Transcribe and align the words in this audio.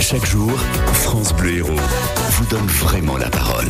Chaque 0.00 0.24
jour, 0.24 0.50
France 0.92 1.34
Bleu 1.34 1.56
Héros 1.56 1.80
vous 2.30 2.46
donne 2.46 2.66
vraiment 2.66 3.16
la 3.16 3.28
parole. 3.28 3.68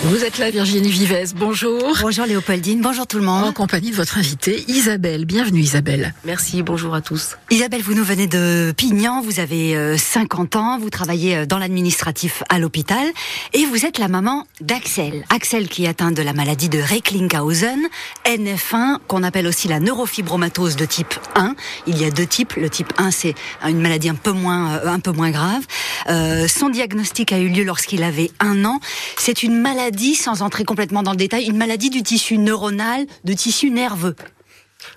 Vous 0.00 0.24
êtes 0.24 0.38
là, 0.38 0.50
Virginie 0.50 0.90
Vives. 0.90 1.34
Bonjour. 1.36 1.80
Bonjour 2.00 2.26
Léopoldine. 2.26 2.80
Bonjour 2.80 3.06
tout 3.06 3.18
le 3.18 3.24
monde. 3.24 3.44
En 3.44 3.52
compagnie 3.52 3.90
de 3.90 3.96
votre 3.96 4.18
invitée 4.18 4.64
Isabelle. 4.66 5.26
Bienvenue 5.26 5.60
Isabelle. 5.60 6.12
Merci. 6.24 6.62
Bonjour 6.62 6.94
à 6.94 7.00
tous. 7.00 7.36
Isabelle, 7.50 7.82
vous 7.82 7.94
nous 7.94 8.02
venez 8.02 8.26
de 8.26 8.74
Pignan. 8.76 9.20
Vous 9.22 9.38
avez 9.38 9.96
50 9.96 10.56
euh, 10.56 10.58
ans. 10.58 10.78
Vous 10.78 10.90
travaillez 10.90 11.36
euh, 11.36 11.46
dans 11.46 11.58
l'administratif 11.58 12.42
à 12.48 12.58
l'hôpital 12.58 13.06
et 13.52 13.64
vous 13.66 13.86
êtes 13.86 13.98
la 13.98 14.08
maman 14.08 14.44
d'Axel. 14.60 15.24
Axel 15.28 15.68
qui 15.68 15.84
est 15.84 15.88
atteint 15.88 16.10
de 16.10 16.22
la 16.22 16.32
maladie 16.32 16.68
de 16.68 16.80
Recklinghausen, 16.80 17.80
NF1, 18.26 18.98
qu'on 19.06 19.22
appelle 19.22 19.46
aussi 19.46 19.68
la 19.68 19.78
neurofibromatose 19.78 20.74
de 20.74 20.84
type 20.84 21.14
1. 21.36 21.54
Il 21.86 22.00
y 22.00 22.04
a 22.04 22.10
deux 22.10 22.26
types. 22.26 22.54
Le 22.56 22.70
type 22.70 22.92
1, 22.98 23.12
c'est 23.12 23.34
une 23.68 23.80
maladie 23.80 24.08
un 24.08 24.16
peu 24.16 24.32
moins, 24.32 24.72
euh, 24.72 24.88
un 24.88 25.00
peu 25.00 25.12
moins 25.12 25.30
grave. 25.30 25.62
Euh, 26.08 26.48
son 26.48 26.68
diagnostic 26.68 27.32
a 27.32 27.38
eu 27.38 27.48
lieu 27.48 27.64
lorsqu'il 27.64 28.02
avait 28.02 28.30
un 28.40 28.64
an. 28.64 28.80
C'est 29.18 29.42
une 29.42 29.60
maladie 29.60 30.14
sans 30.14 30.42
entrer 30.42 30.64
complètement 30.64 31.02
dans 31.02 31.12
le 31.12 31.16
détail, 31.16 31.46
une 31.46 31.56
maladie 31.56 31.90
du 31.90 32.02
tissu 32.02 32.38
neuronal, 32.38 33.06
de 33.24 33.32
tissu 33.32 33.70
nerveux. 33.70 34.16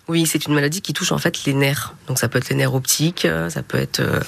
Oui, 0.08 0.26
c'est 0.26 0.46
une 0.46 0.54
maladie 0.54 0.82
qui 0.82 0.94
touche 0.94 1.12
en 1.12 1.18
fait 1.18 1.46
les 1.46 1.54
nerfs. 1.54 1.94
Donc 2.08 2.20
ça 2.20 2.28
peut 2.28 2.38
être 2.38 2.50
les 2.50 2.56
nerfs 2.56 2.74
optiques, 2.74 3.26
euh, 3.26 3.50
ça 3.50 3.64
peut 3.64 3.78
être 3.78 4.00
euh, 4.00 4.20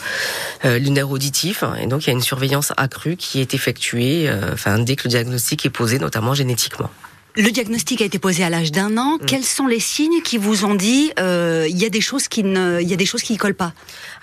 euh, 0.65 0.79
les 0.79 0.89
nerfs 0.89 1.09
auditifs. 1.09 1.63
Et 1.79 1.87
donc 1.87 2.03
il 2.03 2.07
y 2.07 2.09
a 2.09 2.13
une 2.13 2.21
surveillance 2.21 2.73
accrue 2.77 3.15
qui 3.15 3.39
est 3.39 3.53
effectuée, 3.53 4.29
enfin 4.51 4.79
dès 4.79 4.95
que 4.95 5.03
le 5.05 5.09
diagnostic 5.09 5.65
est 5.65 5.69
posé, 5.69 5.99
notamment 5.99 6.33
génétiquement. 6.33 6.89
Le 7.37 7.51
diagnostic 7.51 8.01
a 8.01 8.05
été 8.05 8.17
posé 8.17 8.43
à 8.43 8.49
l'âge 8.49 8.71
d'un 8.71 8.97
an. 8.97 9.17
Mm. 9.17 9.25
Quels 9.27 9.43
sont 9.43 9.67
les 9.67 9.79
signes 9.79 10.23
qui 10.23 10.39
vous 10.39 10.65
ont 10.65 10.73
dit 10.73 11.11
euh, 11.19 11.67
il 11.69 11.77
y 11.77 11.85
a 11.85 11.89
des 11.89 12.01
choses 12.01 12.27
qui 12.27 12.43
ne, 12.43 12.81
il 12.81 12.87
y 12.87 12.93
a 12.93 12.95
des 12.95 13.05
choses 13.05 13.21
qui 13.21 13.33
ne 13.33 13.37
collent 13.37 13.53
pas? 13.53 13.73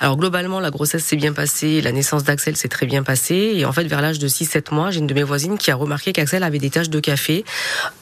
Alors 0.00 0.16
globalement, 0.16 0.58
la 0.58 0.72
grossesse 0.72 1.04
s'est 1.04 1.14
bien 1.14 1.32
passée, 1.32 1.80
la 1.80 1.92
naissance 1.92 2.24
d'Axel 2.24 2.56
s'est 2.56 2.66
très 2.66 2.86
bien 2.86 3.04
passée, 3.04 3.52
et 3.54 3.64
en 3.64 3.72
fait 3.72 3.84
vers 3.84 4.02
l'âge 4.02 4.18
de 4.18 4.26
6-7 4.26 4.74
mois, 4.74 4.90
j'ai 4.90 4.98
une 4.98 5.06
de 5.06 5.14
mes 5.14 5.22
voisines 5.22 5.58
qui 5.58 5.70
a 5.70 5.76
remarqué 5.76 6.12
qu'Axel 6.12 6.42
avait 6.42 6.58
des 6.58 6.70
taches 6.70 6.90
de 6.90 6.98
café 6.98 7.44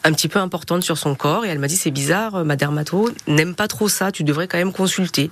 un 0.02 0.12
petit 0.14 0.28
peu 0.28 0.38
importantes 0.38 0.82
sur 0.82 0.96
son 0.96 1.14
corps, 1.14 1.44
et 1.44 1.50
elle 1.50 1.58
m'a 1.58 1.68
dit 1.68 1.76
c'est 1.76 1.90
bizarre, 1.90 2.42
ma 2.46 2.56
dermato 2.56 3.10
n'aime 3.26 3.54
pas 3.54 3.68
trop 3.68 3.90
ça, 3.90 4.12
tu 4.12 4.24
devrais 4.24 4.48
quand 4.48 4.56
même 4.56 4.72
consulter. 4.72 5.30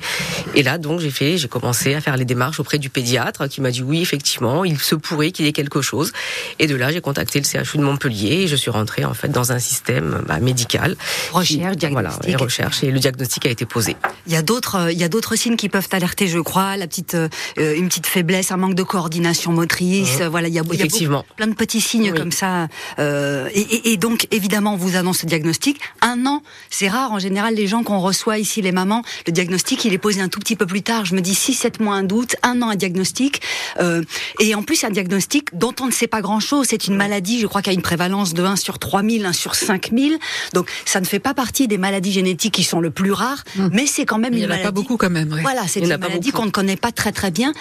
Et 0.55 0.63
là 0.63 0.77
donc 0.77 1.01
j'ai 1.01 1.11
fait, 1.11 1.39
j'ai 1.39 1.49
commencé 1.49 1.95
à 1.95 2.03
faire 2.03 2.19
les 2.19 2.27
démarches 2.27 2.61
auprès 2.61 2.77
du 2.77 2.91
pédiatre 2.91 3.49
qui 3.49 3.63
m'a 3.63 3.71
dit 3.71 3.83
oui 3.83 4.03
effectivement, 4.03 4.63
il 4.67 4.79
se 4.79 4.95
pourrait 4.95 5.31
qu'il 5.31 5.47
y 5.47 5.49
ait 5.49 5.55
quelque 5.55 5.81
chose, 5.81 6.13
et 6.59 6.67
de 6.67 6.75
là 6.77 6.93
j'ai 6.93 7.01
contacté 7.01 7.41
le 7.41 7.47
CHU 7.47 7.79
de 7.79 7.83
Montpellier 7.83 8.43
et 8.43 8.47
je 8.47 8.57
suis 8.57 8.71
rentrée 8.71 9.07
en 9.07 9.15
fait 9.15 9.29
dans 9.29 9.53
un 9.53 9.59
système 9.71 10.23
bah, 10.27 10.41
médical. 10.41 10.97
Recherche, 11.33 11.77
diagnostic. 11.77 11.93
Voilà, 11.93 12.19
et 12.27 12.37
recherche 12.37 12.83
et 12.83 12.91
le 12.91 12.99
diagnostic 12.99 13.47
a 13.47 13.51
été 13.51 13.67
posé. 13.67 13.97
Il 14.27 14.33
y 14.33 14.37
a 14.37 14.43
d'autres, 14.43 14.77
euh, 14.77 14.93
il 14.93 14.99
y 14.99 15.05
a 15.05 15.09
d'autres 15.09 15.37
signes 15.37 15.57
qui 15.57 15.69
peuvent 15.69 15.89
alerter, 15.93 16.27
je 16.27 16.39
crois, 16.39 16.77
la 16.77 16.87
petite, 16.87 17.15
euh, 17.15 17.29
une 17.57 17.89
petite 17.89 18.07
faiblesse, 18.07 18.51
un 18.51 18.57
manque 18.57 18.75
de 18.75 18.83
coordination 18.83 19.53
motrice. 19.53 20.21
Mmh. 20.21 20.27
Voilà, 20.27 20.49
il 20.49 20.55
y 20.55 20.59
a, 20.59 20.63
Effectivement. 20.73 21.25
plein 21.37 21.47
de 21.47 21.55
petits 21.55 21.81
signes 21.81 22.13
comme 22.13 22.33
ça. 22.33 22.69
Euh, 22.99 23.49
et, 23.55 23.93
et, 23.93 23.97
donc, 23.97 24.27
évidemment, 24.31 24.75
on 24.75 24.77
vous 24.77 24.97
annonce 24.97 25.23
le 25.23 25.29
diagnostic. 25.29 25.81
Un 26.03 26.27
an, 26.27 26.43
c'est 26.71 26.89
rare. 26.89 27.13
En 27.13 27.19
général, 27.19 27.55
les 27.55 27.67
gens 27.67 27.83
qu'on 27.83 28.01
reçoit 28.01 28.39
ici, 28.39 28.63
les 28.63 28.73
mamans, 28.73 29.03
le 29.27 29.33
diagnostic, 29.33 29.85
il 29.85 29.93
est 29.93 29.99
posé 29.99 30.21
un 30.21 30.29
tout 30.29 30.41
petit 30.41 30.57
peu 30.57 30.67
plus 30.67 30.83
tard. 30.83 31.05
Je 31.05 31.15
me 31.15 31.21
dis 31.21 31.35
6, 31.35 31.55
7 31.55 31.81
mois, 31.81 31.95
un 31.95 32.03
doute, 32.03 32.37
un 32.43 32.61
an, 32.63 32.71
un 32.71 32.77
diagnostic. 32.77 33.43
Euh, 33.81 34.03
et 34.39 34.55
en 34.55 34.63
plus, 34.63 34.83
un 34.85 34.91
diagnostic 34.91 35.49
dont 35.53 35.75
on 35.81 35.87
ne 35.87 35.93
sait 35.93 36.09
pas 36.09 36.21
grand-chose. 36.21 36.67
C'est 36.71 36.87
une 36.87 36.97
maladie, 36.97 37.41
je 37.41 37.47
crois, 37.47 37.63
qui 37.63 37.71
a 37.71 37.73
une 37.73 37.83
prévalence 37.83 38.35
de 38.35 38.43
1 38.43 38.57
sur 38.57 38.79
3000, 38.79 39.27
1 39.27 39.33
sur 39.33 39.55
5000. 39.61 40.19
Donc 40.55 40.71
ça 40.85 41.01
ne 41.01 41.07
fait 41.07 41.19
pas 41.19 41.35
partie 41.35 41.69
des 41.69 41.79
maladies 41.79 42.13
génétiques 42.13 42.55
qui 42.55 42.65
sont 42.65 42.81
le 42.81 42.91
plus 42.91 43.13
rares, 43.13 43.45
mmh. 43.57 43.69
mais 43.73 43.87
c'est 43.87 44.05
quand 44.05 44.19
même 44.19 44.35
une 44.35 44.47
maladie. 44.47 44.55
Il 44.55 44.63
n'y 44.63 44.67
en 44.67 44.69
a 44.69 44.69
pas 44.69 44.73
beaucoup 44.73 44.97
quand 44.97 45.11
même. 45.11 45.39
Voilà, 45.43 45.67
c'est 45.67 45.81
une 45.81 45.97
maladie 45.97 46.31
qu'on 46.31 46.47
ne 46.47 46.51
connaît 46.51 46.77
pas 46.77 46.93
très 46.93 47.13
très 47.13 47.31
bien. 47.31 47.53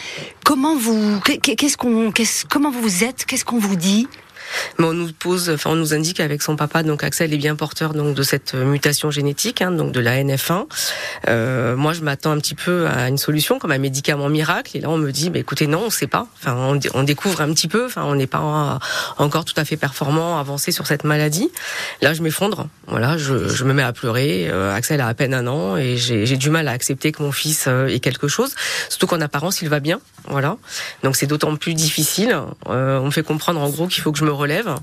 Comment 0.44 0.76
vous, 0.76 1.20
qu'est-ce 1.22 1.78
qu'on, 1.78 2.12
comment 2.50 2.72
vous 2.72 3.04
êtes, 3.04 3.26
qu'est-ce 3.26 3.46
qu'on 3.46 3.60
vous 3.60 3.76
dit? 3.76 4.08
Mais 4.78 4.86
on 4.86 4.94
nous 4.94 5.12
pose, 5.12 5.50
enfin 5.50 5.72
on 5.72 5.76
nous 5.76 5.94
indique 5.94 6.20
avec 6.20 6.42
son 6.42 6.56
papa, 6.56 6.84
donc 6.84 7.04
Axel 7.04 7.34
est 7.34 7.38
bien 7.38 7.56
porteur 7.56 7.94
donc 7.94 8.16
de 8.16 8.24
cette 8.24 8.54
mutation 8.54 9.12
génétique, 9.12 9.62
hein, 9.62 9.72
donc 9.72 9.92
de 9.92 10.00
la 10.00 10.22
NF1. 10.24 10.66
Euh, 11.28 11.76
moi, 11.76 11.94
je 11.94 12.02
m'attends 12.02 12.32
un 12.32 12.38
petit 12.38 12.56
peu 12.56 12.88
à 12.88 13.08
une 13.08 13.18
solution 13.18 13.60
comme 13.60 13.72
un 13.72 13.78
médicament 13.78 14.30
miracle, 14.30 14.78
et 14.78 14.82
là 14.82 14.90
on 14.90 14.98
me 14.98 15.12
dit, 15.12 15.30
bah, 15.30 15.40
écoutez, 15.40 15.68
non, 15.68 15.84
on 15.86 15.90
sait 15.90 16.08
pas. 16.08 16.28
Enfin, 16.36 16.80
on, 16.94 17.04
découvre 17.04 17.42
un 17.42 17.52
petit 17.54 17.68
peu. 17.68 17.86
Enfin, 17.86 18.04
on 18.06 18.16
n'est 18.16 18.28
pas 18.28 18.80
encore 19.18 19.46
tout 19.46 19.54
à 19.58 19.66
fait 19.66 19.78
performant, 19.78 20.40
avancé 20.40 20.72
sur 20.72 20.88
cette 20.88 21.04
maladie. 21.04 21.50
Là, 22.02 22.14
je 22.14 22.22
m'effondre. 22.22 22.68
Voilà, 22.88 23.18
je, 23.18 23.48
je, 23.48 23.64
me 23.64 23.74
mets 23.74 23.84
à 23.84 23.94
pleurer. 23.94 24.48
Euh, 24.50 24.74
Axel 24.74 25.02
a 25.02 25.08
à 25.08 25.14
peine 25.14 25.34
un 25.34 25.48
an 25.48 25.78
et 25.78 25.98
j'ai 25.98 26.38
du 26.38 26.50
mal 26.50 26.68
à 26.68 26.72
accepter 26.72 27.12
que 27.12 27.22
mon 27.22 27.32
fils 27.32 27.66
euh, 27.68 27.88
ait 27.88 28.00
quelque 28.00 28.28
chose, 28.28 28.56
surtout 28.90 29.08
qu'en 29.08 29.22
apparence 29.22 29.62
il 29.62 29.70
va 29.70 29.80
bien. 29.80 30.00
Voilà, 30.28 30.58
donc 31.04 31.16
c'est 31.16 31.28
d'autant 31.28 31.56
plus 31.56 31.74
difficile. 31.74 32.38
Euh, 32.68 33.00
on 33.00 33.06
me 33.06 33.12
fait 33.12 33.24
comprendre 33.24 33.62
en 33.62 33.70
gros 33.70 33.88
qu'il 33.88 34.04
faut 34.04 34.12
que 34.12 34.20
je 34.20 34.26
me 34.30 34.34
relève, 34.34 34.76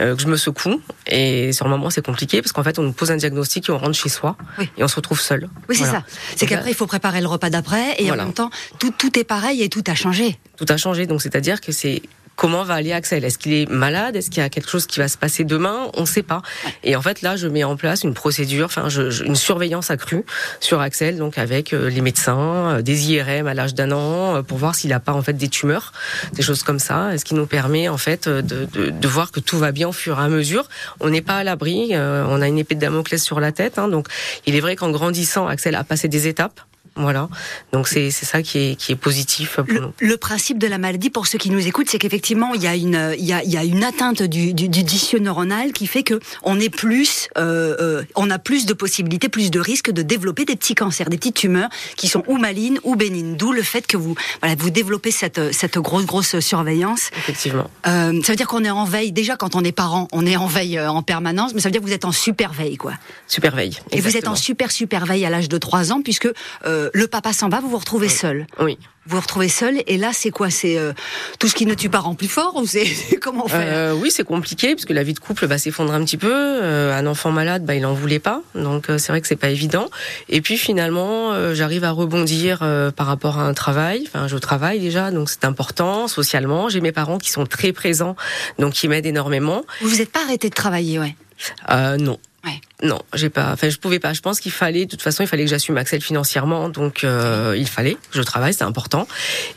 euh, 0.00 0.16
que 0.16 0.22
je 0.22 0.26
me 0.26 0.36
secoue. 0.36 0.80
Et 1.06 1.52
sur 1.52 1.64
le 1.66 1.70
moment, 1.70 1.90
c'est 1.90 2.04
compliqué 2.04 2.42
parce 2.42 2.52
qu'en 2.52 2.62
fait, 2.62 2.78
on 2.78 2.82
nous 2.82 2.92
pose 2.92 3.10
un 3.10 3.16
diagnostic 3.16 3.68
et 3.68 3.72
on 3.72 3.78
rentre 3.78 3.94
chez 3.94 4.08
soi 4.08 4.36
et 4.76 4.82
on 4.82 4.88
se 4.88 4.96
retrouve 4.96 5.20
seul. 5.20 5.48
Oui, 5.68 5.76
c'est 5.76 5.84
ça. 5.84 6.04
C'est 6.34 6.46
qu'après, 6.46 6.70
il 6.70 6.74
faut 6.74 6.86
préparer 6.86 7.20
le 7.20 7.26
repas 7.28 7.50
d'après 7.50 7.94
et 7.98 8.10
en 8.10 8.16
même 8.16 8.32
temps, 8.32 8.50
tout, 8.78 8.90
tout 8.90 9.18
est 9.18 9.24
pareil 9.24 9.62
et 9.62 9.68
tout 9.68 9.84
a 9.86 9.94
changé. 9.94 10.38
Tout 10.56 10.66
a 10.68 10.76
changé. 10.76 11.06
Donc, 11.06 11.22
c'est-à-dire 11.22 11.60
que 11.60 11.72
c'est 11.72 12.02
comment 12.36 12.62
va 12.62 12.74
aller 12.74 12.92
Axel? 12.92 13.24
Est-ce 13.24 13.38
qu'il 13.38 13.54
est 13.54 13.68
malade? 13.68 14.14
Est-ce 14.14 14.30
qu'il 14.30 14.42
y 14.42 14.46
a 14.46 14.48
quelque 14.48 14.70
chose 14.70 14.86
qui 14.86 15.00
va 15.00 15.08
se 15.08 15.18
passer 15.18 15.44
demain? 15.44 15.90
On 15.94 16.02
ne 16.02 16.06
sait 16.06 16.22
pas. 16.22 16.42
Et 16.84 16.94
en 16.94 17.02
fait, 17.02 17.22
là, 17.22 17.36
je 17.36 17.48
mets 17.48 17.64
en 17.64 17.76
place 17.76 18.04
une 18.04 18.14
procédure, 18.14 18.66
enfin, 18.66 18.88
je, 18.88 19.24
une 19.24 19.34
surveillance 19.34 19.90
accrue 19.90 20.24
sur 20.60 20.80
Axel, 20.80 21.16
donc 21.16 21.38
avec 21.38 21.72
euh, 21.72 21.88
les 21.88 22.00
médecins, 22.00 22.76
euh, 22.76 22.82
des 22.82 23.10
IRM 23.10 23.46
à 23.46 23.54
l'âge 23.54 23.74
d'un 23.74 23.90
an, 23.90 24.36
euh, 24.36 24.42
pour 24.42 24.58
voir 24.58 24.74
s'il 24.74 24.90
n'a 24.90 25.00
pas 25.00 25.12
en 25.12 25.22
fait 25.22 25.32
des 25.32 25.48
tumeurs, 25.48 25.92
des 26.34 26.42
choses 26.42 26.62
comme 26.62 26.78
ça. 26.78 27.14
Et 27.14 27.18
ce 27.18 27.24
qui 27.24 27.34
nous 27.34 27.46
permet 27.46 27.88
en 27.88 27.98
fait 27.98 28.28
de, 28.28 28.40
de, 28.42 28.90
de, 28.90 29.08
voir 29.08 29.32
que 29.32 29.40
tout 29.40 29.58
va 29.58 29.72
bien 29.72 29.88
au 29.88 29.92
fur 29.92 30.18
et 30.18 30.22
à 30.22 30.28
mesure? 30.28 30.68
On 31.00 31.08
n'est 31.08 31.22
pas 31.22 31.38
à 31.38 31.44
l'abri. 31.44 31.92
on 31.94 32.42
a 32.42 32.48
une 32.48 32.58
épée 32.58 32.74
de 32.74 32.80
Damoclès 32.80 33.22
sur 33.22 33.40
la 33.40 33.52
tête. 33.52 33.78
Hein, 33.78 33.88
donc, 33.88 34.08
il 34.46 34.54
est 34.54 34.60
vrai 34.60 34.76
qu'en 34.76 34.90
grandissant, 34.90 35.46
Axel 35.46 35.74
a 35.74 35.84
passé 35.84 36.08
des 36.08 36.28
étapes. 36.28 36.60
Voilà. 36.96 37.28
Donc 37.72 37.88
c'est 37.88 38.10
ça 38.10 38.42
qui 38.42 38.58
est, 38.58 38.76
qui 38.76 38.92
est 38.92 38.96
positif 38.96 39.56
pour 39.56 39.66
le, 39.66 39.80
nous. 39.80 39.92
Le 40.00 40.16
principe 40.16 40.58
de 40.58 40.66
la 40.66 40.78
maladie, 40.78 41.10
pour 41.10 41.26
ceux 41.26 41.38
qui 41.38 41.50
nous 41.50 41.66
écoutent, 41.66 41.90
c'est 41.90 41.98
qu'effectivement 41.98 42.54
il 42.54 42.62
y 42.62 42.66
a 42.66 42.74
une 42.74 43.14
il 43.18 43.24
y 43.24 43.32
a, 43.32 43.42
il 43.42 43.50
y 43.50 43.56
a 43.56 43.64
une 43.64 43.84
atteinte 43.84 44.22
du, 44.22 44.54
du, 44.54 44.68
du 44.68 44.84
tissu 44.84 45.20
neuronal 45.20 45.72
qui 45.72 45.86
fait 45.86 46.02
que 46.02 46.20
on 46.42 46.58
est 46.58 46.70
plus 46.70 47.28
euh, 47.36 47.76
euh, 47.80 48.02
on 48.14 48.30
a 48.30 48.38
plus 48.38 48.66
de 48.66 48.72
possibilités, 48.72 49.28
plus 49.28 49.50
de 49.50 49.60
risques 49.60 49.90
de 49.90 50.02
développer 50.02 50.44
des 50.44 50.56
petits 50.56 50.74
cancers, 50.74 51.08
des 51.08 51.18
petites 51.18 51.36
tumeurs 51.36 51.68
qui 51.96 52.08
sont 52.08 52.22
ou 52.26 52.38
malignes 52.38 52.78
ou 52.82 52.96
bénignes. 52.96 53.36
D'où 53.36 53.52
le 53.52 53.62
fait 53.62 53.86
que 53.86 53.96
vous 53.96 54.14
voilà 54.40 54.54
vous 54.58 54.70
développez 54.70 55.10
cette 55.10 55.52
cette 55.52 55.78
grosse 55.78 56.06
grosse 56.06 56.40
surveillance. 56.40 57.10
Effectivement. 57.16 57.70
Euh, 57.86 58.20
ça 58.22 58.32
veut 58.32 58.36
dire 58.36 58.48
qu'on 58.48 58.64
est 58.64 58.70
en 58.70 58.84
veille. 58.84 59.12
Déjà 59.12 59.36
quand 59.36 59.54
on 59.54 59.64
est 59.64 59.72
parent, 59.72 60.08
on 60.12 60.24
est 60.24 60.36
en 60.36 60.46
veille 60.46 60.80
en 60.80 61.02
permanence, 61.02 61.52
mais 61.54 61.60
ça 61.60 61.68
veut 61.68 61.72
dire 61.72 61.82
que 61.82 61.86
vous 61.86 61.92
êtes 61.92 62.04
en 62.04 62.12
super 62.12 62.52
veille 62.52 62.76
quoi. 62.76 62.94
Super 63.26 63.54
veille. 63.54 63.78
Et 63.90 64.00
vous 64.00 64.16
êtes 64.16 64.28
en 64.28 64.34
super 64.34 64.70
super 64.70 65.04
veille 65.04 65.26
à 65.26 65.30
l'âge 65.30 65.48
de 65.48 65.58
3 65.58 65.92
ans 65.92 66.00
puisque 66.02 66.28
euh, 66.64 66.85
le 66.92 67.06
papa 67.06 67.32
s'en 67.32 67.48
va, 67.48 67.60
vous 67.60 67.68
vous 67.68 67.78
retrouvez 67.78 68.08
seul. 68.08 68.46
Oui. 68.60 68.78
Vous 69.06 69.14
vous 69.14 69.22
retrouvez 69.22 69.48
seul, 69.48 69.82
et 69.86 69.98
là, 69.98 70.10
c'est 70.12 70.30
quoi? 70.30 70.50
C'est 70.50 70.78
euh, 70.78 70.92
tout 71.38 71.46
ce 71.46 71.54
qui 71.54 71.64
ne 71.64 71.74
tue 71.74 71.88
pas 71.88 72.00
rend 72.00 72.16
plus 72.16 72.26
fort, 72.26 72.56
ou 72.56 72.66
c'est 72.66 72.86
comment 73.22 73.46
faire 73.46 73.60
euh, 73.64 73.92
Oui, 73.92 74.10
c'est 74.10 74.24
compliqué 74.24 74.74
parce 74.74 74.84
que 74.84 74.92
la 74.92 75.04
vie 75.04 75.14
de 75.14 75.20
couple 75.20 75.46
bah, 75.46 75.58
s'effondre 75.58 75.92
un 75.92 76.04
petit 76.04 76.16
peu. 76.16 76.32
Euh, 76.32 76.92
un 76.92 77.06
enfant 77.06 77.30
malade, 77.30 77.64
bah, 77.64 77.76
il 77.76 77.86
en 77.86 77.94
voulait 77.94 78.18
pas, 78.18 78.42
donc 78.56 78.90
euh, 78.90 78.98
c'est 78.98 79.12
vrai 79.12 79.20
que 79.20 79.28
c'est 79.28 79.36
pas 79.36 79.50
évident. 79.50 79.90
Et 80.28 80.40
puis 80.40 80.56
finalement, 80.56 81.32
euh, 81.32 81.54
j'arrive 81.54 81.84
à 81.84 81.92
rebondir 81.92 82.60
euh, 82.62 82.90
par 82.90 83.06
rapport 83.06 83.38
à 83.38 83.42
un 83.42 83.54
travail. 83.54 84.04
Enfin, 84.08 84.26
je 84.26 84.36
travaille 84.38 84.80
déjà, 84.80 85.12
donc 85.12 85.30
c'est 85.30 85.44
important 85.44 86.08
socialement. 86.08 86.68
J'ai 86.68 86.80
mes 86.80 86.92
parents 86.92 87.18
qui 87.18 87.30
sont 87.30 87.46
très 87.46 87.72
présents, 87.72 88.16
donc 88.58 88.72
qui 88.72 88.88
m'aident 88.88 89.06
énormément. 89.06 89.62
Vous 89.82 89.88
vous 89.88 90.00
êtes 90.00 90.10
pas 90.10 90.24
arrêté 90.24 90.48
de 90.48 90.54
travailler, 90.54 90.98
ouais? 90.98 91.14
Non. 91.98 92.18
Non, 92.82 93.00
j'ai 93.14 93.30
pas. 93.30 93.52
Enfin, 93.52 93.70
je 93.70 93.78
pouvais 93.78 93.98
pas. 93.98 94.12
Je 94.12 94.20
pense 94.20 94.38
qu'il 94.38 94.52
fallait, 94.52 94.84
de 94.84 94.90
toute 94.90 95.00
façon, 95.00 95.22
il 95.22 95.26
fallait 95.26 95.44
que 95.44 95.50
j'assume 95.50 95.78
Axel 95.78 96.02
financièrement, 96.02 96.68
donc 96.68 97.04
euh, 97.04 97.54
il 97.56 97.66
fallait 97.66 97.94
que 97.94 98.00
je 98.12 98.20
travaille, 98.20 98.52
c'est 98.52 98.64
important. 98.64 99.08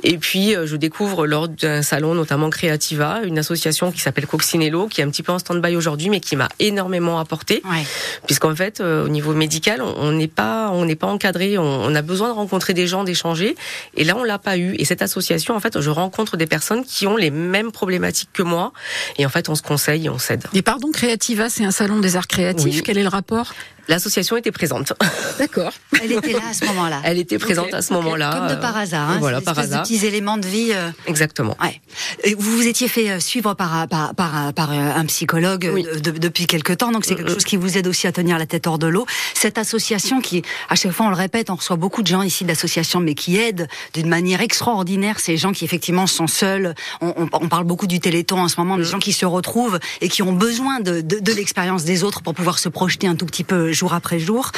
Et 0.04 0.18
puis, 0.18 0.56
euh, 0.56 0.66
je 0.66 0.78
découvre 0.78 1.28
lors 1.28 1.50
d'un 1.50 1.82
salon, 1.82 2.14
notamment 2.14 2.50
Creativa, 2.50 3.20
une 3.26 3.38
association 3.38 3.92
qui 3.92 4.00
s'appelle 4.00 4.26
Coccinello, 4.26 4.88
qui 4.88 5.02
est 5.02 5.04
un 5.04 5.10
petit 5.10 5.24
peu 5.24 5.34
en 5.34 5.40
stand-by 5.40 5.76
aujourd'hui, 5.76 6.10
mais 6.10 6.22
qui 6.22 6.38
m'a 6.38 6.48
énormément 6.60 7.20
apporté, 7.20 7.62
ouais. 7.70 7.84
puisqu'en 8.26 8.56
fait, 8.56 8.80
euh, 8.80 9.06
au 9.06 9.10
niveau 9.10 9.34
médical, 9.34 9.82
on 9.82 10.14
n'est 10.14 10.30
pas, 10.30 10.70
on 10.72 10.86
n'est 10.86 10.96
pas 10.96 11.08
encadré. 11.08 11.58
On, 11.58 11.64
on, 11.64 11.96
a 11.96 12.02
besoin 12.02 12.30
de 12.30 12.34
rencontrer 12.34 12.74
des 12.74 12.88
gens, 12.88 13.04
d'échanger. 13.04 13.56
Et 13.98 14.06
là, 14.06 14.16
on 14.16 14.24
l'a 14.24 14.40
pas 14.40 14.58
eu. 14.58 14.76
Et 14.80 14.86
cette 14.86 15.02
association, 15.02 15.58
en 15.58 15.60
fait, 15.60 15.82
je 15.82 15.90
rencontre 15.90 16.38
des 16.38 16.48
personnes 16.48 16.86
qui 16.86 17.06
ont 17.06 17.18
les 17.18 17.32
mêmes 17.32 17.74
problématiques 17.74 18.30
que 18.32 18.44
moi, 18.44 18.72
et 19.18 19.26
en 19.26 19.30
fait, 19.30 19.50
on 19.50 19.56
se 19.56 19.62
conseille 19.62 20.06
et 20.06 20.10
on 20.10 20.20
s'aide. 20.20 20.46
Et 20.54 20.62
pardon, 20.62 20.90
Creativa, 20.94 21.50
c'est 21.50 21.66
un 21.66 21.72
salon 21.72 22.00
des 22.00 22.16
arts 22.16 22.28
créatifs. 22.28 22.82
Oui. 22.88 23.00
Est 23.00 23.09
rapport 23.10 23.54
L'association 23.90 24.38
était 24.38 24.52
présente. 24.52 24.94
D'accord. 25.40 25.74
Elle 26.02 26.12
était 26.14 26.32
là 26.32 26.40
à 26.50 26.54
ce 26.54 26.64
moment-là. 26.66 27.02
Elle 27.04 27.18
était 27.18 27.38
présente 27.40 27.74
à 27.74 27.82
ce 27.82 27.92
moment-là. 27.94 28.32
Comme 28.48 28.56
de 28.56 28.62
par 28.62 28.78
hasard. 28.78 29.10
Hein, 29.10 29.18
Voilà, 29.20 29.42
par 29.42 29.56
de 29.56 29.60
hasard. 29.62 29.82
petits 29.84 30.06
éléments 30.06 30.38
de 30.38 30.48
vie. 30.48 30.70
euh, 30.74 30.90
Exactement. 31.08 31.58
Ouais. 31.62 31.82
Et 32.24 32.36
vous 32.36 32.52
vous 32.56 32.68
étiez 32.68 32.88
fait 32.88 33.10
euh, 33.10 33.20
suivre 33.20 33.54
par, 33.56 33.88
par, 33.88 34.14
par, 34.16 34.54
par 34.54 34.72
euh, 34.72 34.76
un 34.96 35.06
psychologue 35.06 35.70
Oui. 35.74 35.84
de- 35.84 36.12
depuis 36.12 36.46
quelque 36.46 36.72
temps, 36.72 36.92
donc 36.92 37.04
c'est 37.04 37.16
quelque 37.16 37.32
chose 37.34 37.44
qui 37.44 37.58
vous 37.58 37.78
aide 37.78 37.88
aussi 37.88 38.06
à 38.08 38.12
tenir 38.12 38.38
la 38.38 38.46
tête 38.46 38.68
hors 38.68 38.78
de 38.80 38.88
l'eau. 38.88 39.06
Cette 39.34 39.58
association 39.58 40.22
qui, 40.22 40.44
à 40.70 40.76
chaque 40.76 40.92
fois 40.92 41.08
on 41.08 41.10
le 41.10 41.16
répète, 41.16 41.50
on 41.50 41.56
reçoit 41.56 41.76
beaucoup 41.76 42.02
de 42.04 42.08
gens 42.08 42.22
ici 42.22 42.46
d'associations, 42.46 43.00
mais 43.00 43.16
qui 43.16 43.38
aident 43.38 43.68
d'une 43.94 44.08
manière 44.08 44.42
extraordinaire 44.42 45.20
ces 45.20 45.36
gens 45.38 45.52
qui 45.52 45.66
effectivement 45.66 46.06
sont 46.08 46.28
seuls. 46.28 46.76
On, 47.02 47.14
on- 47.18 47.30
on 47.32 47.48
parle 47.50 47.64
beaucoup 47.66 47.88
du 47.88 48.00
Téléthon 48.00 48.40
en 48.40 48.48
ce 48.48 48.60
moment, 48.60 48.78
des 48.78 48.84
gens 48.84 49.00
qui 49.00 49.14
se 49.14 49.26
retrouvent 49.26 49.80
et 50.02 50.10
qui 50.10 50.22
ont 50.22 50.34
besoin 50.34 50.80
de, 50.80 51.02
de, 51.02 51.20
de 51.20 51.34
l'expérience 51.34 51.84
des 51.86 52.04
autres 52.04 52.22
pour 52.22 52.34
pouvoir 52.36 52.60
se 52.60 52.70
projeter 52.70 53.08
un 53.08 53.16
tout 53.16 53.26
petit 53.26 53.44
peu 53.44 53.72
jour 53.80 53.94
après 53.94 54.20
jour. 54.20 54.52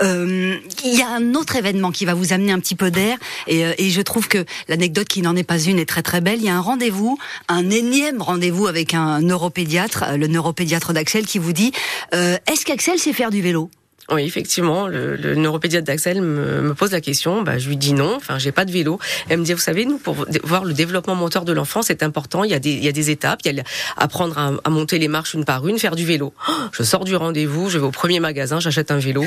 Euh, 0.00 0.56
Il 0.84 0.94
y 0.98 1.02
a 1.02 1.08
un 1.08 1.34
autre 1.34 1.56
événement 1.56 1.92
qui 1.92 2.04
va 2.04 2.14
vous 2.14 2.32
amener 2.32 2.52
un 2.52 2.60
petit 2.60 2.74
peu 2.74 2.90
d'air 2.90 3.18
et, 3.46 3.64
euh, 3.64 3.74
et 3.78 3.90
je 3.90 4.00
trouve 4.00 4.28
que 4.28 4.44
l'anecdote 4.68 5.08
qui 5.08 5.22
n'en 5.22 5.36
est 5.36 5.42
pas 5.44 5.60
une 5.60 5.78
est 5.78 5.88
très 5.88 6.02
très 6.02 6.20
belle. 6.20 6.38
Il 6.38 6.46
y 6.46 6.48
a 6.48 6.56
un 6.56 6.60
rendez-vous, 6.60 7.18
un 7.48 7.70
énième 7.70 8.22
rendez-vous 8.22 8.66
avec 8.66 8.94
un 8.94 9.20
neuropédiatre, 9.20 10.04
euh, 10.08 10.16
le 10.16 10.26
neuropédiatre 10.26 10.92
d'Axel 10.92 11.26
qui 11.26 11.38
vous 11.38 11.52
dit 11.52 11.72
euh, 12.14 12.36
Est-ce 12.50 12.64
qu'Axel 12.64 12.98
sait 12.98 13.12
faire 13.12 13.30
du 13.30 13.42
vélo? 13.42 13.70
Oui, 14.10 14.24
effectivement, 14.24 14.88
le, 14.88 15.16
le 15.16 15.34
neuropédiatre 15.34 15.86
d'Axel 15.86 16.20
me, 16.20 16.60
me 16.60 16.74
pose 16.74 16.92
la 16.92 17.00
question. 17.00 17.42
Bah, 17.42 17.58
je 17.58 17.68
lui 17.68 17.76
dis 17.76 17.92
non. 17.92 18.16
Enfin, 18.16 18.38
j'ai 18.38 18.52
pas 18.52 18.64
de 18.64 18.72
vélo. 18.72 18.98
Elle 19.28 19.38
me 19.38 19.44
dit, 19.44 19.52
vous 19.52 19.58
savez, 19.58 19.84
nous, 19.84 19.98
pour 19.98 20.26
voir 20.42 20.64
le 20.64 20.74
développement 20.74 21.14
moteur 21.14 21.44
de 21.44 21.52
l'enfant, 21.52 21.82
c'est 21.82 22.02
important. 22.02 22.44
Il 22.44 22.50
y 22.50 22.54
a 22.54 22.58
des, 22.58 22.72
il 22.72 22.84
y 22.84 22.88
a 22.88 22.92
des 22.92 23.10
étapes. 23.10 23.40
Il 23.44 23.54
y 23.54 23.60
a 23.60 23.62
apprendre 23.96 24.60
à, 24.64 24.70
monter 24.70 24.98
les 24.98 25.08
marches 25.08 25.34
une 25.34 25.44
par 25.44 25.66
une, 25.66 25.78
faire 25.78 25.96
du 25.96 26.04
vélo. 26.04 26.32
Oh, 26.48 26.52
Je 26.72 26.82
sors 26.82 27.04
du 27.04 27.16
rendez-vous, 27.16 27.70
je 27.70 27.78
vais 27.78 27.84
au 27.84 27.90
premier 27.90 28.20
magasin, 28.20 28.60
j'achète 28.60 28.90
un 28.90 28.98
vélo, 28.98 29.24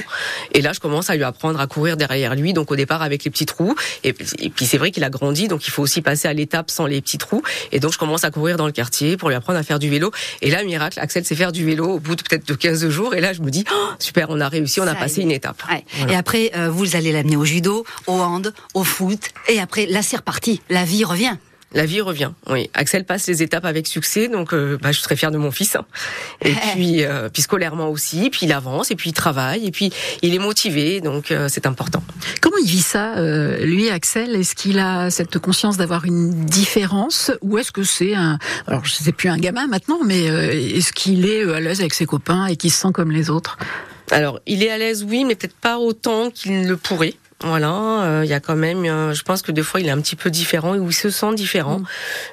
et 0.53 0.61
là, 0.61 0.73
je 0.73 0.79
commence 0.79 1.09
à 1.09 1.15
lui 1.15 1.23
apprendre 1.23 1.59
à 1.59 1.67
courir 1.67 1.97
derrière 1.97 2.35
lui. 2.35 2.53
Donc, 2.53 2.71
au 2.71 2.75
départ, 2.75 3.01
avec 3.01 3.23
les 3.23 3.31
petits 3.31 3.45
trous. 3.45 3.75
Et 4.03 4.13
puis, 4.13 4.65
c'est 4.65 4.77
vrai 4.77 4.91
qu'il 4.91 5.03
a 5.03 5.09
grandi, 5.09 5.47
donc 5.47 5.67
il 5.67 5.71
faut 5.71 5.83
aussi 5.83 6.01
passer 6.01 6.27
à 6.27 6.33
l'étape 6.33 6.71
sans 6.71 6.85
les 6.85 7.01
petits 7.01 7.17
trous. 7.17 7.43
Et 7.71 7.79
donc, 7.79 7.93
je 7.93 7.97
commence 7.97 8.23
à 8.23 8.31
courir 8.31 8.57
dans 8.57 8.65
le 8.65 8.71
quartier 8.71 9.17
pour 9.17 9.29
lui 9.29 9.35
apprendre 9.35 9.59
à 9.59 9.63
faire 9.63 9.79
du 9.79 9.89
vélo. 9.89 10.11
Et 10.41 10.51
là, 10.51 10.63
miracle, 10.63 10.99
Axel 10.99 11.25
sait 11.25 11.35
faire 11.35 11.51
du 11.51 11.65
vélo 11.65 11.93
au 11.93 11.99
bout 11.99 12.15
de 12.15 12.23
peut-être 12.23 12.47
de 12.47 12.53
15 12.53 12.89
jours. 12.89 13.15
Et 13.15 13.21
là, 13.21 13.33
je 13.33 13.41
me 13.41 13.49
dis, 13.49 13.63
oh, 13.71 13.89
super, 13.99 14.27
on 14.29 14.39
a 14.39 14.49
réussi, 14.49 14.64
on 14.79 14.83
a 14.87 14.93
Ça 14.93 14.95
passé 14.95 15.21
une 15.21 15.31
étape. 15.31 15.63
Ouais. 15.69 15.83
Voilà. 15.97 16.13
Et 16.13 16.15
après, 16.15 16.51
euh, 16.55 16.69
vous 16.69 16.95
allez 16.95 17.11
l'amener 17.11 17.35
au 17.37 17.45
judo, 17.45 17.85
au 18.07 18.13
hand, 18.13 18.53
au 18.73 18.83
foot, 18.83 19.29
et 19.49 19.59
après, 19.59 19.85
là 19.85 20.01
c'est 20.01 20.17
reparti. 20.17 20.61
La 20.69 20.83
vie 20.83 21.03
revient. 21.03 21.35
La 21.73 21.85
vie 21.85 21.99
revient. 21.99 22.31
Oui, 22.47 22.69
Axel 22.73 23.03
passe 23.03 23.27
les 23.27 23.43
étapes 23.43 23.65
avec 23.65 23.85
succès, 23.87 24.29
donc 24.29 24.53
euh, 24.53 24.77
bah, 24.81 24.93
je 24.93 25.01
serais 25.01 25.17
fière 25.17 25.31
de 25.31 25.37
mon 25.37 25.51
fils. 25.51 25.75
hein. 25.75 25.83
Et 26.41 26.53
puis, 26.73 27.03
euh, 27.03 27.27
puis 27.27 27.41
scolairement 27.41 27.89
aussi, 27.89 28.29
puis 28.29 28.41
il 28.45 28.53
avance, 28.53 28.91
et 28.91 28.95
puis 28.95 29.09
il 29.09 29.13
travaille, 29.13 29.65
et 29.65 29.71
puis 29.71 29.91
il 30.21 30.33
est 30.33 30.39
motivé, 30.39 31.01
donc 31.01 31.31
euh, 31.31 31.49
c'est 31.49 31.65
important. 31.65 32.01
Comment 32.39 32.55
il 32.63 32.67
vit 32.69 32.81
ça, 32.81 33.17
euh, 33.17 33.57
lui, 33.65 33.89
Axel? 33.89 34.35
Est-ce 34.35 34.55
qu'il 34.55 34.79
a 34.79 35.09
cette 35.09 35.37
conscience 35.39 35.75
d'avoir 35.75 36.05
une 36.05 36.45
différence 36.45 37.31
ou 37.41 37.57
est-ce 37.57 37.73
que 37.73 37.83
c'est 37.83 38.13
un... 38.13 38.39
Alors, 38.67 38.85
je 38.85 38.93
sais 38.93 39.11
plus 39.11 39.27
un 39.27 39.37
gamin 39.37 39.67
maintenant, 39.67 39.99
mais 40.05 40.29
euh, 40.29 40.51
est-ce 40.51 40.93
qu'il 40.93 41.25
est 41.25 41.43
à 41.51 41.59
l'aise 41.59 41.81
avec 41.81 41.93
ses 41.93 42.05
copains 42.05 42.45
et 42.45 42.55
qu'il 42.55 42.71
se 42.71 42.79
sent 42.79 42.93
comme 42.93 43.11
les 43.11 43.29
autres? 43.29 43.57
Alors, 44.11 44.39
il 44.45 44.63
est 44.63 44.69
à 44.69 44.77
l'aise, 44.77 45.03
oui, 45.03 45.25
mais 45.25 45.35
peut-être 45.35 45.55
pas 45.55 45.77
autant 45.77 46.29
qu'il 46.29 46.67
le 46.67 46.77
pourrait. 46.77 47.15
Voilà, 47.41 48.03
euh, 48.05 48.21
il 48.23 48.29
y 48.29 48.33
a 48.33 48.39
quand 48.39 48.55
même, 48.55 48.85
euh, 48.85 49.13
je 49.13 49.21
pense 49.21 49.41
que 49.41 49.51
des 49.51 49.61
fois 49.61 49.81
il 49.81 49.87
est 49.87 49.91
un 49.91 49.99
petit 49.99 50.15
peu 50.15 50.29
différent 50.31 50.77
ou 50.77 50.89
il 50.89 50.93
se 50.93 51.09
sent 51.09 51.35
différent, 51.35 51.81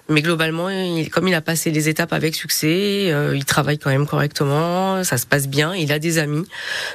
mais 0.08 0.22
globalement, 0.22 0.70
il, 0.70 1.10
comme 1.10 1.26
il 1.26 1.34
a 1.34 1.40
passé 1.40 1.72
les 1.72 1.88
étapes 1.88 2.12
avec 2.12 2.36
succès, 2.36 3.10
euh, 3.10 3.34
il 3.34 3.44
travaille 3.44 3.78
quand 3.78 3.90
même 3.90 4.06
correctement, 4.06 5.02
ça 5.02 5.18
se 5.18 5.26
passe 5.26 5.48
bien, 5.48 5.74
il 5.74 5.90
a 5.90 5.98
des 5.98 6.18
amis, 6.18 6.46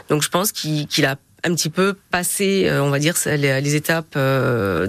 donc 0.08 0.24
je 0.24 0.30
pense 0.30 0.54
qu'il 0.54 1.06
a 1.06 1.18
un 1.44 1.54
petit 1.56 1.70
peu 1.70 1.96
passé, 2.12 2.68
euh, 2.68 2.84
on 2.84 2.90
va 2.90 3.00
dire, 3.00 3.16
les, 3.26 3.62
les 3.62 3.76
étapes 3.76 4.16
euh, 4.16 4.88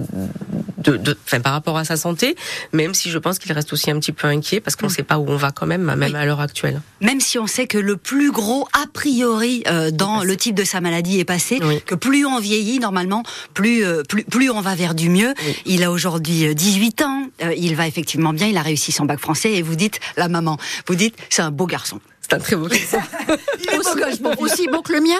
de, 0.79 0.97
de, 0.97 1.17
enfin, 1.25 1.39
par 1.39 1.53
rapport 1.53 1.77
à 1.77 1.83
sa 1.85 1.97
santé, 1.97 2.35
même 2.73 2.93
si 2.93 3.09
je 3.09 3.17
pense 3.17 3.37
qu'il 3.39 3.51
reste 3.51 3.71
aussi 3.73 3.91
un 3.91 3.99
petit 3.99 4.11
peu 4.11 4.27
inquiet 4.27 4.59
parce 4.61 4.75
qu'on 4.75 4.87
ne 4.87 4.91
sait 4.91 5.03
pas 5.03 5.17
où 5.19 5.25
on 5.27 5.35
va 5.35 5.51
quand 5.51 5.65
même, 5.65 5.83
même 5.83 5.99
Oui. 6.13 6.15
à 6.15 6.25
l'heure 6.25 6.39
actuelle. 6.41 6.81
Même 7.01 7.19
si 7.19 7.37
on 7.37 7.47
sait 7.47 7.67
que 7.67 7.77
le 7.77 7.97
plus 7.97 8.31
gros 8.31 8.67
a 8.73 8.85
priori 8.91 9.63
euh, 9.67 9.91
dans 9.91 10.23
le 10.23 10.35
type 10.35 10.55
de 10.55 10.63
sa 10.63 10.81
maladie 10.81 11.19
est 11.19 11.25
passé, 11.25 11.59
Oui. 11.61 11.81
que 11.85 11.95
plus 11.95 12.25
on 12.25 12.39
vieillit 12.39 12.79
normalement, 12.79 13.23
plus 13.53 13.83
euh, 13.85 14.03
plus, 14.07 14.23
plus 14.23 14.49
on 14.49 14.61
va 14.61 14.75
vers 14.75 14.95
du 14.95 15.09
mieux. 15.09 15.33
Oui. 15.45 15.55
Il 15.65 15.83
a 15.83 15.91
aujourd'hui 15.91 16.45
euh, 16.47 16.53
18 16.53 17.01
ans, 17.01 17.23
euh, 17.43 17.53
il 17.57 17.75
va 17.75 17.87
effectivement 17.87 18.33
bien, 18.33 18.47
il 18.47 18.57
a 18.57 18.61
réussi 18.61 18.91
son 18.91 19.05
bac 19.05 19.19
français 19.19 19.53
et 19.53 19.61
vous 19.61 19.75
dites 19.75 19.99
la 20.17 20.27
maman, 20.29 20.57
vous 20.87 20.95
dites 20.95 21.15
c'est 21.29 21.41
un 21.41 21.51
beau 21.51 21.65
garçon. 21.65 21.99
C'est 22.29 22.35
un 22.35 22.39
très 22.39 22.55
beau 22.55 22.67
garçon. 22.67 22.97
Il 23.59 23.69
est 23.69 24.21
beau. 24.21 24.29
Aussi 24.39 24.67
beau 24.67 24.81
que 24.81 24.93
le 24.93 25.01
mien 25.01 25.19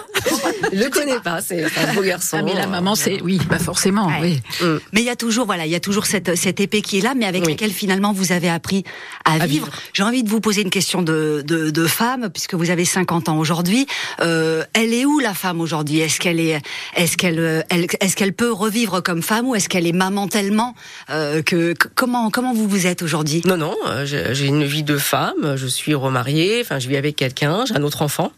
Je 0.71 0.77
le 0.83 0.89
connais 0.89 1.19
pas, 1.19 1.41
c'est 1.41 1.63
un 1.65 1.93
beau 1.93 2.01
garçon. 2.03 2.37
Ah, 2.39 2.43
mais 2.43 2.53
la 2.53 2.67
maman, 2.67 2.95
c'est... 2.95 3.21
Oui, 3.21 3.39
bah 3.49 3.57
forcément, 3.59 4.07
Ouais. 4.07 4.19
oui. 4.21 4.41
Mm. 4.61 4.77
Mais 4.93 5.01
il 5.01 5.05
y 5.05 5.09
a 5.09 5.15
toujours, 5.15 5.45
voilà, 5.45 5.65
il 5.65 5.71
y 5.71 5.75
a 5.75 5.79
toujours 5.79 6.05
cette, 6.05 6.35
cette 6.35 6.59
épée 6.59 6.81
qui 6.81 6.99
est 6.99 7.01
là, 7.01 7.13
mais 7.15 7.25
avec 7.25 7.43
Oui. 7.45 7.51
laquelle 7.53 7.71
finalement 7.71 8.13
vous 8.13 8.31
avez 8.31 8.49
appris 8.49 8.83
à, 9.25 9.39
vivre. 9.39 9.47
vivre. 9.65 9.69
J'ai 9.93 10.03
envie 10.03 10.23
de 10.23 10.29
vous 10.29 10.39
poser 10.39 10.61
une 10.61 10.69
question 10.69 11.01
de, 11.01 11.43
de, 11.45 11.69
de 11.71 11.87
femme, 11.87 12.29
puisque 12.31 12.53
vous 12.53 12.69
avez 12.69 12.85
50 12.85 13.29
ans 13.29 13.37
aujourd'hui. 13.39 13.87
Euh, 14.21 14.63
elle 14.73 14.93
est 14.93 15.05
où 15.05 15.19
la 15.19 15.33
femme 15.33 15.61
aujourd'hui? 15.61 15.99
Est-ce 15.99 16.19
qu'elle 16.19 16.39
est, 16.39 16.61
est-ce 16.95 17.17
qu'elle, 17.17 17.65
elle- 17.69 17.87
est-ce 17.99 18.15
qu'elle 18.15 18.33
peut 18.33 18.51
revivre 18.51 19.01
comme 19.01 19.23
femme 19.23 19.47
ou 19.47 19.55
est-ce 19.55 19.67
qu'elle 19.69 19.87
est 19.87 19.91
maman 19.93 20.27
tellement 20.27 20.75
euh, 21.09 21.41
que, 21.41 21.73
que- 21.73 21.87
comment 21.95 22.29
comment 22.29 22.53
vous 22.53 22.67
vous 22.67 22.85
êtes 22.87 23.01
aujourd'hui? 23.01 23.41
Non, 23.45 23.57
non, 23.57 23.75
euh, 23.87 24.05
j'ai 24.05 24.33
j'ai 24.35 24.45
une 24.45 24.63
vie 24.63 24.83
de 24.83 24.97
femme, 24.97 25.55
je 25.55 25.67
suis 25.67 25.93
remariée, 25.95 26.59
enfin 26.61 26.79
je 26.79 26.87
vis 26.87 26.97
avec 26.99 27.15
quelqu'un, 27.15 27.65
j'ai 27.65 27.75
un 27.75 27.81
autre 27.83 28.03
enfant 28.03 28.31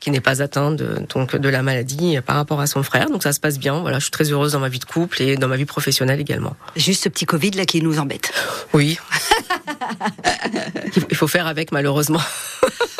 qui 0.00 0.10
n'est 0.10 0.20
pas 0.20 0.42
atteint 0.42 0.72
de, 0.72 1.06
donc, 1.14 1.36
de 1.36 1.48
la 1.48 1.62
maladie 1.62 2.18
par 2.26 2.34
rapport 2.36 2.60
à 2.60 2.66
son 2.66 2.82
frère, 2.82 3.08
donc 3.10 3.22
ça 3.22 3.32
se 3.32 3.38
passe 3.40 3.58
bien, 3.58 3.78
voilà, 3.80 3.98
je 3.98 4.04
suis 4.04 4.10
très 4.10 4.30
heureuse 4.32 4.52
dans 4.52 4.60
ma 4.60 4.68
vie 4.68 4.78
de 4.80 4.84
couple 4.84 5.22
et 5.22 5.36
dans 5.36 5.48
ma 5.48 5.56
vie 5.56 5.64
professionnelle 5.64 6.20
également. 6.20 6.56
Juste 6.76 7.04
ce 7.04 7.08
petit 7.08 7.26
Covid 7.26 7.52
là 7.52 7.64
qui 7.64 7.80
nous 7.82 7.98
embête. 7.98 8.32
Oui. 8.72 8.98
Il 10.86 10.92
faut- 11.02 11.06
Il 11.10 11.16
faut 11.16 11.28
faire 11.28 11.46
avec 11.46 11.72
malheureusement. 11.72 12.20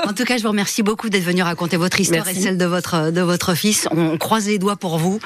En 0.06 0.12
tout 0.12 0.24
cas, 0.24 0.36
je 0.36 0.42
vous 0.42 0.48
remercie 0.50 0.82
beaucoup 0.82 1.08
d'être 1.08 1.24
venu 1.24 1.42
raconter 1.42 1.76
votre 1.76 2.00
histoire 2.00 2.24
Merci. 2.24 2.40
et 2.40 2.42
celle 2.44 2.58
de 2.58 2.64
votre 2.64 3.10
de 3.10 3.20
votre 3.20 3.54
fils. 3.54 3.88
On 3.90 4.16
croise 4.18 4.46
les 4.46 4.58
doigts 4.58 4.76
pour 4.76 4.98
vous 4.98 5.18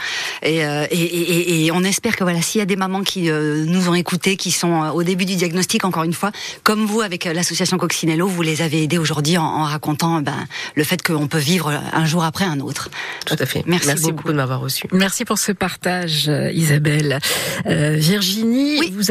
et, 0.43 0.65
euh, 0.65 0.87
et, 0.91 0.97
et, 1.03 1.67
et 1.67 1.73
on 1.73 1.83
espère 1.83 2.17
que 2.17 2.25
voilà, 2.25 2.43
s'il 2.43 2.59
y 2.59 2.63
a 2.63 2.67
des 2.67 2.77
mamans 2.77 3.03
qui 3.03 3.31
euh, 3.31 3.65
nous 3.67 3.89
ont 3.89 3.95
écoutés, 3.95 4.37
qui 4.37 4.51
sont 4.51 4.83
euh, 4.83 4.91
au 4.91 5.03
début 5.03 5.25
du 5.25 5.37
diagnostic, 5.37 5.85
encore 5.85 6.05
une 6.05 6.13
fois, 6.13 6.31
comme 6.65 6.85
vous 6.87 7.01
avec 7.01 7.27
euh, 7.27 7.33
l'association 7.33 7.77
Coccinello, 7.79 8.27
vous 8.27 8.43
les 8.43 8.63
avez 8.63 8.83
aidés 8.83 8.99
aujourd'hui 8.99 9.37
en, 9.39 9.45
en 9.45 9.65
racontant 9.65 10.21
ben, 10.21 10.47
le 10.75 10.85
fait 10.85 11.03
qu'on 11.03 11.27
peut 11.29 11.39
vivre 11.39 11.73
un 11.93 12.05
jour 12.07 12.25
après 12.25 12.45
un 12.45 12.61
autre. 12.61 12.89
Tout 13.27 13.37
à 13.39 13.47
fait. 13.47 13.63
Merci 13.67 13.87
Merci 13.89 14.03
beaucoup. 14.05 14.17
beaucoup 14.17 14.29
de 14.33 14.37
m'avoir 14.37 14.61
reçu. 14.61 14.87
Merci 14.93 15.25
pour 15.25 15.39
ce 15.39 15.53
partage, 15.53 16.29
euh, 16.29 16.51
Isabelle. 16.53 17.19
Euh, 17.67 17.97
Virginie, 17.99 18.79
Oui. 18.81 18.93
vous 18.95 19.09